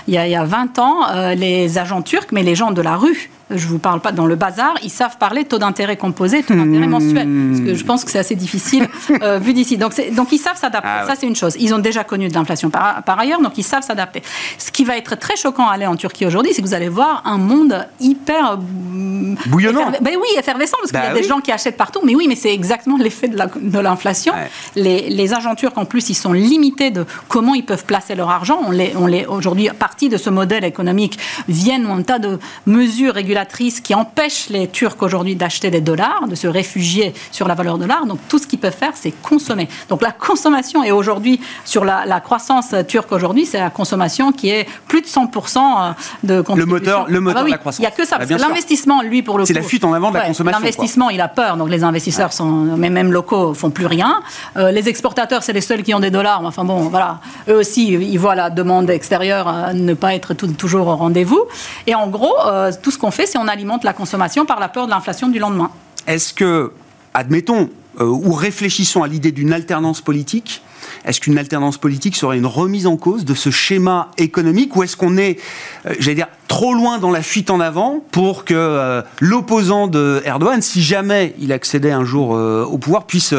[0.07, 3.29] il, y a, 20 ans, euh, les agents turcs, mais les gens de la rue,
[3.51, 6.55] je ne vous parle pas dans le bazar, ils savent parler taux d'intérêt composé, taux
[6.55, 7.27] d'intérêt mensuel.
[7.51, 8.87] Parce que je pense que c'est assez difficile
[9.21, 9.77] euh, vu d'ici.
[9.77, 10.89] Donc, donc ils savent s'adapter.
[10.89, 11.55] Ah ça, c'est une chose.
[11.59, 14.23] Ils ont déjà connu de l'inflation par, par, ailleurs, donc ils savent s'adapter.
[14.57, 16.89] Ce qui va être très choquant à aller en Turquie aujourd'hui, c'est que vous allez
[16.89, 18.53] voir un monde hyper.
[18.53, 19.91] Euh, Bouillonnant.
[20.01, 21.99] Ben oui, effervescent, parce qu'il y a bah des gens qui achètent partout.
[22.03, 24.33] Mais oui, mais c'est exactement l'effet de l'inflation.
[24.75, 28.29] Les, les, agents turcs, en plus, ils sont limités de comment ils peuvent placer leur
[28.29, 28.59] argent.
[28.65, 33.13] On les, on les, aujourd'hui, partie de ce modèle économique viennent un tas de mesures
[33.13, 33.34] régulatoires
[33.83, 38.05] qui empêche les Turcs aujourd'hui d'acheter des dollars, de se réfugier sur la valeur dollar.
[38.05, 39.67] Donc tout ce qu'ils peuvent faire, c'est consommer.
[39.89, 44.67] Donc la consommation est aujourd'hui, sur la, croissance turque aujourd'hui, c'est la consommation qui est
[44.87, 45.91] plus de 100% euh,
[46.23, 46.55] de consommation.
[46.55, 47.79] Le moteur, le moteur ah bah de la croissance.
[47.79, 48.17] Il n'y a que ça.
[48.17, 50.59] Bah, que l'investissement, lui, pour le C'est la fuite en avant de la consommation.
[50.59, 51.57] L'investissement, il a peur.
[51.57, 54.21] Donc les investisseurs, sont, mais même locaux, font plus rien.
[54.57, 56.41] Euh, les exportateurs, c'est les seuls qui ont des dollars.
[56.43, 57.19] Enfin bon, voilà.
[57.49, 61.43] Eux aussi, ils voient la demande extérieure euh, ne pas être toujours au rendez-vous.
[61.87, 62.35] Et en gros,
[62.81, 65.39] tout ce qu'on fait, c'est on alimente la consommation par la peur de l'inflation du
[65.39, 65.71] lendemain.
[66.07, 66.71] Est-ce que,
[67.13, 70.61] admettons, euh, ou réfléchissons à l'idée d'une alternance politique,
[71.05, 74.97] est-ce qu'une alternance politique serait une remise en cause de ce schéma économique ou est-ce
[74.97, 75.39] qu'on est,
[75.85, 80.21] euh, j'allais dire, trop loin dans la fuite en avant pour que euh, l'opposant de
[80.25, 83.33] Erdogan, si jamais il accédait un jour euh, au pouvoir, puisse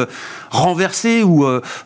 [0.49, 1.45] renverser ou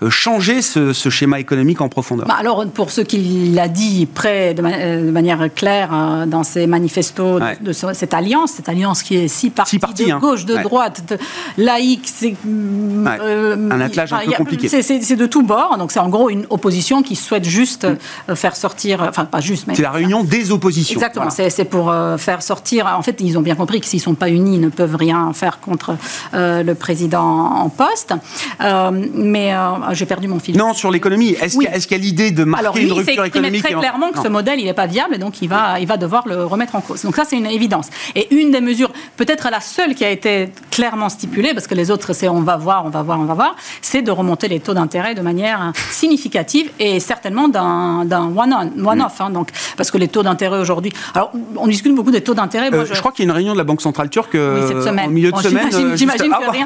[0.09, 4.61] changer ce, schéma économique en profondeur bah Alors, pour ce qu'il a dit près de,
[4.61, 10.11] manière claire dans ses manifestos de, cette alliance, cette alliance qui est si partie, de
[10.11, 10.19] hein.
[10.19, 11.17] gauche, de droite, de
[11.57, 14.67] laïque, c'est un attelage un peu compliqué.
[14.69, 17.87] C'est de tous bords, donc c'est en gros une opposition qui souhaite juste
[18.27, 18.35] mm.
[18.35, 20.99] faire sortir, enfin pas juste, mais c'est la réunion des oppositions.
[20.99, 22.87] Exactement, c'est pour euh, faire sortir.
[22.97, 24.95] En fait, ils ont bien compris que s'ils ne sont pas unis, ils ne peuvent
[24.95, 25.95] rien faire contre
[26.33, 28.13] euh, le président en poste.
[28.61, 29.53] Euh, mais
[29.91, 30.57] j'ai perdu mon fil.
[30.57, 31.35] Non, sur l'économie.
[31.41, 34.27] Est-ce qu'il y a, l'idée de marquer Alors, une rupture économique très clairement que ce
[34.27, 36.81] modèle, il n'est pas viable et donc il va, il va devoir le remettre en
[36.81, 37.03] cause.
[37.03, 37.87] Donc ça, c'est une évidence.
[38.15, 41.91] Et une des mesures, peut-être la seule qui a été clairement stipulée, parce que les
[41.91, 44.59] autres, c'est on va voir, on va voir, on va voir, c'est de remonter les
[44.59, 48.01] taux d'intérêt de manière significative et certainement d'un
[48.35, 48.81] one-off.
[48.91, 50.93] One hein, donc, parce que les taux d'intérêt aujourd'hui.
[51.13, 52.73] Alors, on discute beaucoup des taux d'intérêt.
[52.73, 52.99] Euh, je...
[52.99, 55.07] crois qu'il y a une réunion de la Banque centrale turque oui, cette semaine.
[55.07, 55.69] au milieu de semaine.
[55.95, 56.65] J'imagine euh, que, rien,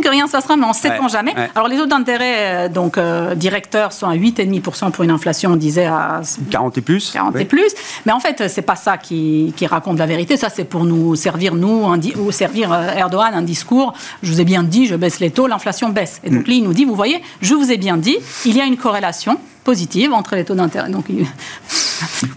[0.00, 1.34] que rien ne se passera, mais on ne sait jamais.
[1.54, 2.98] Alors, les taux d'intérêt, euh, donc,
[3.36, 7.10] directeurs sont à 8,5% pour une inflation, on disait à 40 et plus.
[7.12, 7.72] 40 et plus.
[8.04, 10.36] Mais en fait, c'est pas ça qui, qui, raconte la vérité.
[10.36, 11.86] Ça, c'est pour nous servir, nous,
[12.18, 13.92] ou servir Erdogan un discours.
[14.22, 16.20] Je vous ai bien dit, je baisse les taux, l'inflation baisse.
[16.24, 16.44] Et donc, mm.
[16.44, 18.76] lui, il nous dit, vous voyez, je vous ai bien dit, il y a une
[18.76, 20.88] corrélation positive entre les taux d'intérêt.
[20.88, 21.06] Donc,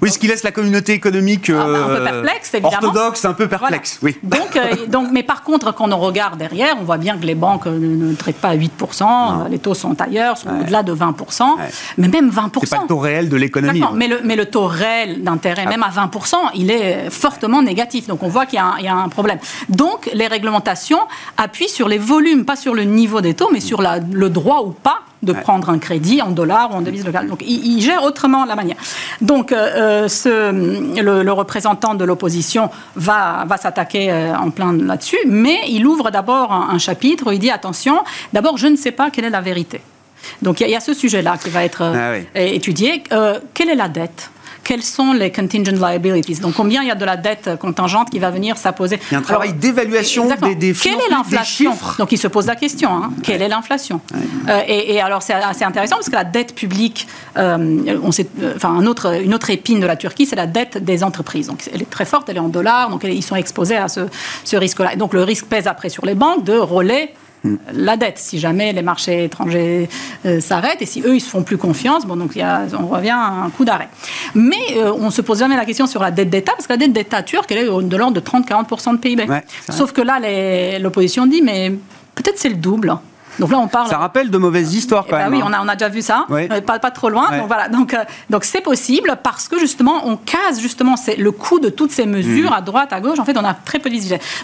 [0.02, 2.88] oui, ce qui laisse la communauté économique ah, bah, un peu perplexe, évidemment.
[2.88, 4.00] orthodoxe, un peu perplexe.
[4.02, 4.18] Oui.
[4.24, 7.36] Donc, euh, donc, mais par contre, quand on regarde derrière, on voit bien que les
[7.36, 11.44] banques ne, traitent pas à 8%, les taux sont ailleurs, sont au-delà de 20%,
[12.00, 12.50] mais même 20%.
[12.62, 13.84] C'est pas le taux réel de l'économie.
[13.94, 15.70] Mais le, mais le taux réel d'intérêt, ah.
[15.70, 18.08] même à 20%, il est fortement négatif.
[18.08, 19.38] Donc on voit qu'il y, y, a un problème.
[19.70, 21.02] Donc les réglementations
[21.38, 24.62] appuient sur les volumes, pas sur le niveau des taux, mais sur la, le droit
[24.62, 27.28] ou pas de prendre un crédit en dollars ou en devise locale.
[27.28, 28.78] Donc, il, gère autrement la manière.
[29.22, 30.52] Donc, euh, ce,
[31.02, 36.52] le, représentant de l'opposition va, va s'attaquer euh, en plein là-dessus, mais il ouvre d'abord
[36.52, 38.00] un, chapitre où il dit attention,
[38.32, 39.82] d'abord, je ne sais pas quelle est la vérité.
[40.42, 43.04] Donc, il y, a ce sujet-là qui va être ah étudié.
[43.12, 44.30] Euh, quelle est la dette?
[44.64, 46.42] Quelles sont les contingent liabilities?
[46.42, 49.00] Donc combien il y a de la dette contingente qui va venir s'apposer?
[49.10, 51.78] Il y a un travail d'évaluation des, des Quelle est l'inflation?
[51.98, 54.02] Donc il se pose la question, hein, quelle est l'inflation?
[54.48, 58.54] Euh, et, alors c'est assez intéressant parce que la dette publique, euh, on sait, euh,
[58.56, 61.48] enfin un autre, une autre épine de la Turquie, c'est la dette des entreprises.
[61.48, 64.02] Donc elle est très forte, elle est en dollars, donc ils sont exposés à ce,
[64.44, 64.96] ce risque-là.
[64.96, 67.14] Donc le risque pèse après sur les banques de relais
[67.74, 68.18] la dette.
[68.18, 69.90] Si jamais les marchés étrangers
[70.26, 72.88] euh, s'arrêtent et si eux, ils se font plus confiance, bon, donc y a, on
[72.88, 73.90] revient à un coup d'arrêt.
[74.36, 76.78] Mais euh, on se pose jamais la question sur la dette d'État, parce que la
[76.78, 79.28] dette d'État turque, elle est de l'ordre de 30-40% de PIB.
[79.70, 80.20] Sauf que là,
[80.80, 81.72] l'opposition dit, mais
[82.16, 82.98] peut-être c'est le double.
[83.40, 83.90] Donc là, on parle.
[83.90, 85.34] Ça rappelle de mauvaises histoires quand eh ben même.
[85.34, 85.50] Oui, hein.
[85.50, 86.26] on a, on a déjà vu ça,
[86.66, 87.38] pas, pas trop loin.
[87.38, 87.70] Donc voilà.
[87.70, 91.70] Donc euh, donc c'est possible parce que justement, on case justement c'est le coût de
[91.70, 92.54] toutes ces mesures mm.
[92.54, 93.20] à droite, à gauche.
[93.20, 93.96] En fait, on a très peu de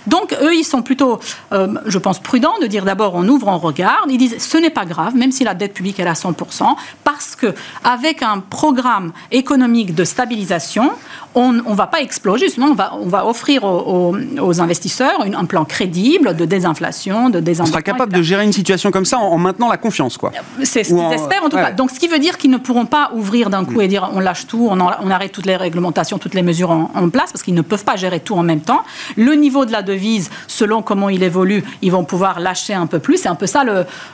[0.08, 1.20] Donc eux, ils sont plutôt,
[1.54, 4.10] euh, je pense, prudents de dire d'abord on ouvre, on regarde.
[4.10, 7.36] Ils disent ce n'est pas grave, même si la dette publique est à 100% parce
[7.36, 7.54] que
[7.84, 10.92] avec un programme économique de stabilisation,
[11.34, 14.16] on ne va pas exploser, justement, on va, on va offrir aux,
[14.62, 17.78] investisseurs un plan crédible de désinflation, de désendettement.
[17.78, 20.32] On sera capable de gérer une situation comme ça en, maintenant la confiance, quoi.
[20.64, 21.72] C'est ce qu'ils espèrent, en tout cas.
[21.72, 24.20] Donc, ce qui veut dire qu'ils ne pourront pas ouvrir d'un coup et dire on
[24.20, 27.54] lâche tout, on, on, arrête toutes les réglementations, toutes les mesures en, place, parce qu'ils
[27.54, 28.84] ne peuvent pas gérer tout en même temps.
[29.16, 33.00] Le niveau de la devise, selon comment il évolue, ils vont pouvoir lâcher un peu
[33.00, 33.18] plus.
[33.18, 33.64] C'est un peu ça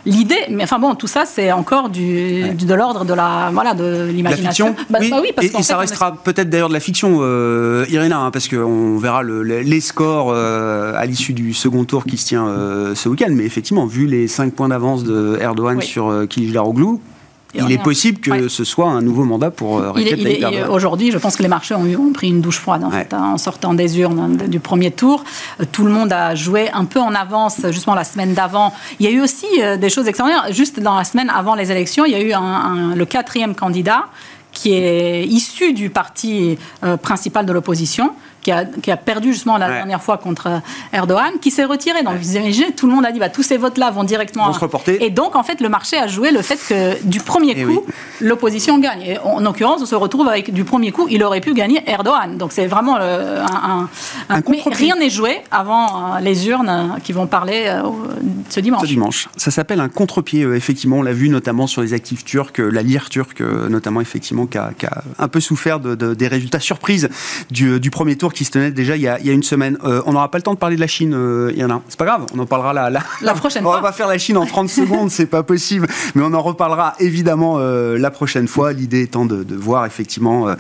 [0.05, 0.36] l'idée.
[0.49, 4.75] Mais enfin bon, tout ça, c'est encore du, de l'ordre de la voilà de l'imagination.
[4.89, 5.10] Bah, oui.
[5.10, 8.47] Bah oui, parce et, ça restera peut-être d'ailleurs de la fiction, euh, Irina, hein, parce
[8.47, 12.95] qu'on verra le, les scores euh, à l'issue du second tour qui se tient euh,
[12.95, 13.29] ce week-end.
[13.31, 16.99] Mais effectivement, vu les 5 points d'avance de Erdogan sur euh, Kılıçdaroğlu,
[17.53, 19.91] il est possible que ce soit un nouveau mandat pour euh,
[20.69, 23.31] Aujourd'hui, je pense que les marchés ont, ont pris une douche froide en, fait, hein,
[23.33, 25.23] en sortant des urnes du premier tour.
[25.59, 28.73] Euh, tout le monde a joué un peu en avance, justement la semaine d'avant.
[28.99, 29.47] Il y a eu aussi
[29.79, 30.53] des choses extraordinaires.
[30.53, 34.05] Juste dans la semaine avant les élections, il y a eu un, le quatrième candidat
[34.53, 36.57] qui est issu du parti
[37.01, 38.11] principal de l'opposition,
[38.41, 40.62] qui a, perdu justement la dernière fois contre
[40.93, 42.04] Erdogan, qui s'est retiré.
[42.04, 44.51] Donc, vous imaginez, tout le monde a dit bah, tous ces votes-là vont directement.
[44.54, 45.04] se reporter.
[45.04, 47.86] Et donc, en fait, le marché a joué le fait que du premier eh coup,
[48.19, 49.01] l'opposition gagne.
[49.01, 52.38] Et en, l'occurrence, on se retrouve avec du premier coup, il aurait pu gagner Erdogan.
[52.38, 53.88] Donc, c'est vraiment un.
[54.30, 57.84] un, Mais rien n'est joué avant euh, les urnes qui vont parler euh,
[58.49, 58.82] ce dimanche.
[58.82, 59.30] Ce dimanche.
[59.38, 60.97] Ça s'appelle un contre-pied, euh, effectivement.
[60.97, 64.71] On l'a vu notamment sur les actifs turcs, la lire turque, notamment, effectivement, qui a,
[65.19, 67.10] un peu souffert de, des résultats surprises
[67.49, 69.33] du, du premier tour discours qui se tenait déjà il y a, il y a
[69.33, 69.77] une semaine.
[69.83, 71.69] Euh, on n'aura pas le temps de parler de la Chine, euh, il y en
[71.69, 71.81] a.
[71.87, 73.79] C'est pas grave, on en parlera la, la, la prochaine on fois.
[73.79, 75.87] On va pas faire la Chine en 30 secondes, c'est pas possible.
[76.15, 78.73] Mais on en reparlera évidemment euh, la prochaine fois.
[78.73, 80.55] L'idée étant de, de voir effectivement euh,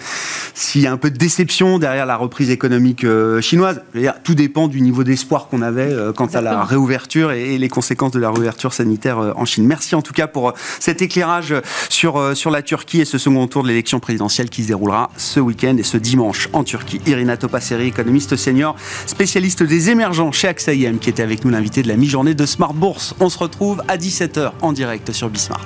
[0.53, 3.05] s'il y a un peu de déception derrière la reprise économique
[3.41, 3.81] chinoise.
[3.95, 6.51] Dire, tout dépend du niveau d'espoir qu'on avait quant Exactement.
[6.51, 9.65] à la réouverture et, et, les conséquences de la réouverture sanitaire en Chine.
[9.65, 11.53] Merci en tout cas pour cet éclairage
[11.89, 15.39] sur, sur la Turquie et ce second tour de l'élection présidentielle qui se déroulera ce
[15.39, 17.01] week-end et ce dimanche en Turquie.
[17.05, 21.83] Irina Topasseri, économiste senior, spécialiste des émergents chez AXA IM, qui était avec nous l'invité
[21.83, 23.13] de la mi-journée de Smart Bourse.
[23.19, 25.65] On se retrouve à 17h en direct sur Bismart.